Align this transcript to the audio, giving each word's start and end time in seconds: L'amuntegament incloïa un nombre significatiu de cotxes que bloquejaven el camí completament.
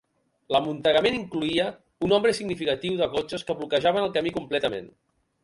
L'amuntegament 0.53 1.17
incloïa 1.17 1.65
un 2.07 2.11
nombre 2.13 2.33
significatiu 2.39 2.97
de 3.03 3.09
cotxes 3.13 3.45
que 3.51 3.59
bloquejaven 3.61 4.09
el 4.09 4.19
camí 4.19 4.35
completament. 4.41 4.91